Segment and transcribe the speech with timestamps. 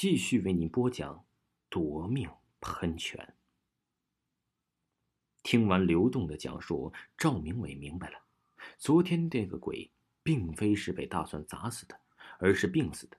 [0.00, 1.12] 继续为您播讲
[1.68, 3.34] 《夺命喷泉》。
[5.42, 8.20] 听完刘栋的讲述，赵明伟明白了，
[8.78, 9.90] 昨天那个鬼
[10.22, 11.98] 并非是被大蒜砸死的，
[12.38, 13.16] 而是病死的。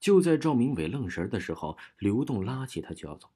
[0.00, 3.30] 就在赵明伟愣神的时候，刘栋拉起他就要走。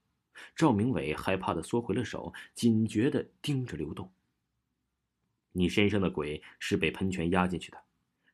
[0.57, 4.13] 赵明伟害怕的缩回了手，警觉的盯着刘栋
[5.55, 7.85] ：“你身上的鬼是被喷泉压进去的，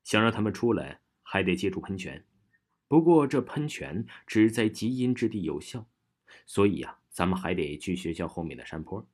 [0.02, 2.26] 想让他们出来，还得借助喷泉。”
[2.92, 5.86] 不过这喷泉只在极阴之地有效，
[6.44, 9.06] 所以呀，咱们还得去学校后面的山坡。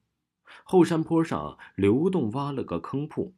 [0.64, 3.32] 后山坡上，刘栋挖了个坑铺，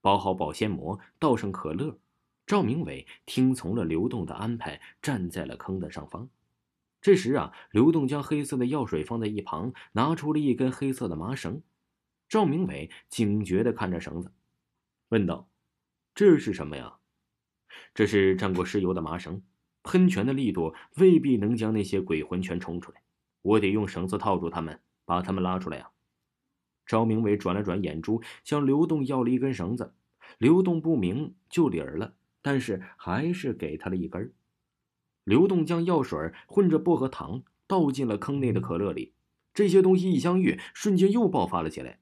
[0.00, 1.98] 包好保鲜膜，倒上可乐。
[2.46, 6.26] 赵明伟听从了刘栋的安排，站在了坑的上方。
[7.02, 11.60] 这时啊，刘栋将黑色的药水放在一旁，拿出了一根黑色的麻绳。
[12.30, 14.32] 赵明伟警觉地看着绳子，
[15.10, 15.50] 问道
[16.16, 16.96] ：“这是什么呀
[17.92, 19.42] ？”“这是沾过尸油的麻绳。”
[19.86, 23.00] 喷泉的力度未必能将那些鬼魂全冲出来，
[23.40, 25.88] 我得用绳子套住他们，把他们拉出来呀。
[26.84, 29.94] 赵明伟转了转眼珠，向刘栋要了一根绳子。
[30.38, 34.34] 刘栋不明就理儿了，但是还是给他了一根。
[35.22, 39.14] 刘栋将药水混着薄荷糖倒进了坑内的可乐里，
[39.54, 42.00] 这些东西一相遇，瞬间又爆发了起来。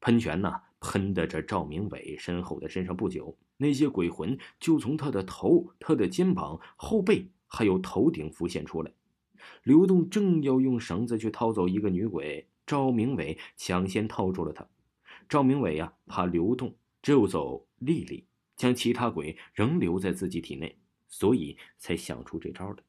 [0.00, 0.62] 喷泉呢？
[0.78, 8.92] 喷的这赵明伟身后的身上不久，那些鬼魂就从他的头、他的肩膀、后背还有头顶浮现出来。
[9.62, 14.66] 刘栋正要用绳子去套走一个女鬼，赵明伟抢先套住了他。
[15.28, 22.82] 赵明伟呀，怕刘栋救走丽丽，将其他鬼仍留在自己体内，所以才想出这招的。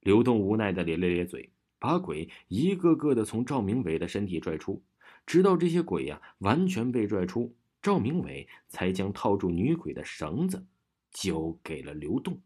[0.00, 4.82] 刘栋无奈的咧了咧嘴，把鬼一个个的从赵明伟的身体拽出。
[5.24, 7.56] 直到这些鬼呀完全被拽出，
[7.86, 10.66] 赵明伟才将套住女鬼的绳子
[11.12, 12.42] 交给了刘栋。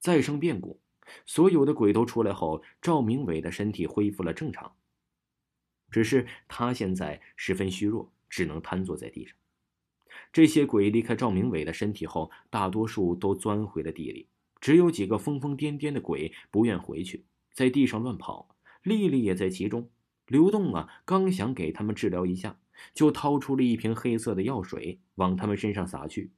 [0.00, 0.80] 再生变故，
[1.26, 4.74] 所有的鬼都出来后，赵明伟的身体恢复了正常。
[5.92, 9.36] 只是他现在十分虚弱，只能瘫坐在地上。
[10.32, 14.26] 这些鬼离开赵明伟的身体后，大多数都钻回了地里，
[14.60, 18.56] 只有几个疯疯癫癫的鬼不愿回去，在地上乱跑。
[18.82, 19.88] 丽丽也在其中。
[20.26, 22.58] 刘栋啊，刚想给他们治疗一下，
[22.94, 26.30] 就掏出了一瓶黑色的药水，往他们身上撒去。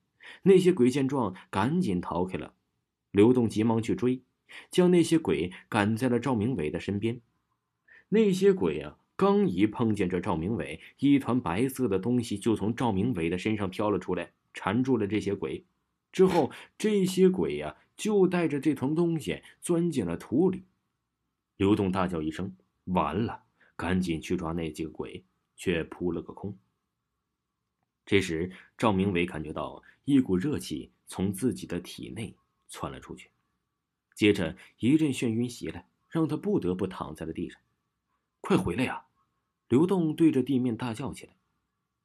[0.42, 2.54] 那些鬼见状，赶紧逃开了。
[3.10, 4.22] 刘栋急忙去追，
[4.70, 7.20] 将那些鬼赶在了赵明伟的身边。
[8.10, 15.64] 那些鬼啊，刚一碰见这赵明伟，一团白色的东西就从赵明伟的身上飘了出来，缠住了这些鬼。
[16.12, 20.64] 之后，这些鬼呀，就带着这团东西钻进了土里。
[21.56, 22.54] 刘栋大叫一声
[22.86, 23.44] ：“完了！”
[23.76, 25.24] 赶紧去抓那几个鬼，
[25.58, 26.56] 却扑了个空。
[28.06, 32.34] 这时，赵明伟感觉到一股热气从自己的体内
[32.68, 33.30] 窜了出去，
[34.14, 37.60] 接着一阵眩晕袭来，让他不得不躺在了地上。
[38.40, 39.04] 快回来呀！
[39.68, 41.36] 刘栋对着地面大叫起来。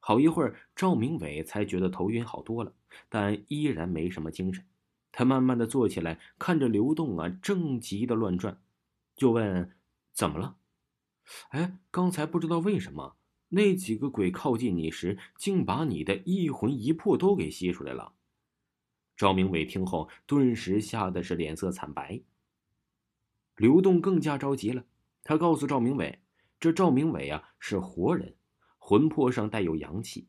[0.02, 2.74] 好一会儿，赵明伟才觉得头晕好多了，
[3.08, 4.66] 但依然没什么精神。
[5.14, 8.62] 他慢慢的坐起来，看着刘栋啊，正急的乱转，
[9.16, 9.74] 就问
[10.12, 10.58] ：“怎么了？”
[11.52, 13.16] 哎，刚才不知道为什么
[13.56, 18.14] 那几个鬼靠近你时，竟把你的一魂一魄都给吸出来了。
[19.16, 22.19] 赵明伟听后，顿时吓得是脸色惨白。
[23.56, 24.86] 刘栋更加着急了，
[25.24, 26.18] 他告诉赵明伟
[26.59, 28.34] ：“这赵明伟啊是活人，
[28.80, 30.28] 魂魄上带有阳气，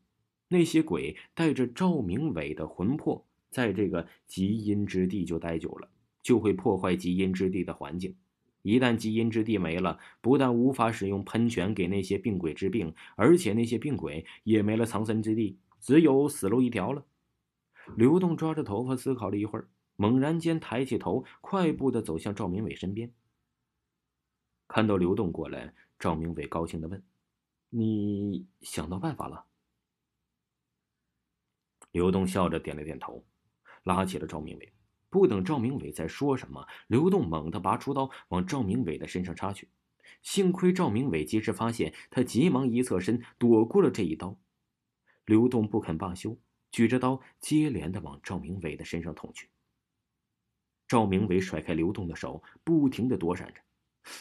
[0.48, 5.88] 那些鬼带着赵明伟的魂魄，在这个极阴之地就待久了，
[6.22, 8.14] 就会破坏极阴之地的环境。”
[8.64, 17.04] 一旦基因之地没了，不但无法使用喷泉给那些病鬼治病，而且那些病鬼也没了藏身之地，只有死路一条了。
[17.94, 23.12] 刘栋抓着头发思考了一会儿，猛然间抬起头，快步的走向赵明伟身边。
[24.66, 27.04] 看到刘栋过来，赵明伟高兴的问
[27.68, 29.44] ：“你想到办法了？”
[31.92, 33.22] 刘栋笑着点了点头，
[33.82, 34.72] 拉起了赵明伟。
[35.14, 39.68] 不等赵明伟再说什么，刘栋猛地拔出刀往赵明伟的身上插去。
[40.22, 44.36] 幸亏赵明伟及时发现，他急忙一侧身躲过了这一刀。
[45.24, 46.36] 刘栋不肯罢休，
[46.72, 49.48] 举着刀接连的往赵明伟的身上捅去。
[50.88, 53.60] 赵明伟甩开刘栋的手，不停的躲闪着。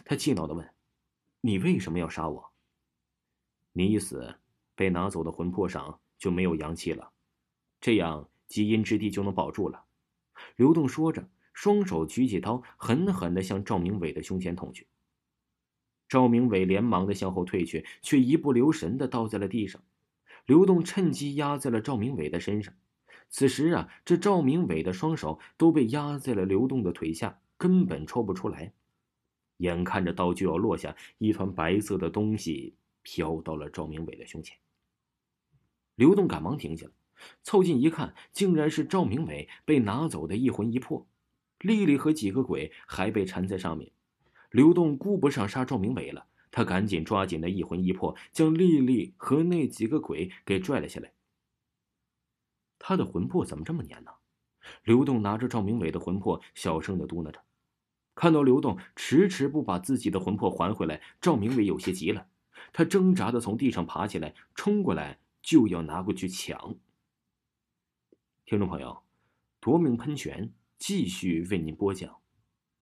[0.06, 0.75] 他气恼的问
[1.42, 2.54] ：“你为什么要杀我？
[3.72, 4.36] 你一死，
[4.75, 7.12] 被拿走的魂魄上就没有阳气了，
[7.81, 9.86] 这样基因之地就能保住了。”
[10.56, 14.88] 刘栋说着，双手举起刀，狠狠地向赵明伟的胸前捅去。
[16.08, 19.82] 赵明伟连忙的向后退去，却一不留神的倒在了地上。
[20.46, 22.74] 刘栋趁机压在了赵明伟的身上。
[23.30, 28.74] 此时啊，这赵明伟的双手都被压在了刘栋的腿下，根本抽不出来。
[29.58, 34.58] 眼看着刀就要落下，一团白色的东西飘到了赵明伟的胸前。
[35.96, 36.92] 刘栋赶忙停下了，
[37.44, 41.08] 凑近一看，竟然是赵明伟被拿走的一魂一魄，
[41.60, 43.92] 丽丽和几个鬼还被缠在上面。
[44.52, 51.12] 刘栋顾不上杀赵明伟了，他赶紧抓紧那一魂一魄，将丽丽和那几个鬼给拽了下来。
[52.78, 54.12] 他的魂魄怎么这么黏呢？
[54.84, 57.42] 刘栋拿着赵明伟的魂魄，小声的嘟囔着。
[58.16, 62.28] 看到刘栋迟迟不把自己的魂魄还回来，赵明伟有些急了。
[62.72, 66.75] 他挣扎的从地上爬起来，冲过来就要拿过去抢。
[68.45, 69.01] 听众朋友，
[69.62, 72.23] 夺命喷泉继续为您播讲。